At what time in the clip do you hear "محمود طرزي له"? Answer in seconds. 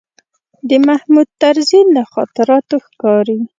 0.87-2.03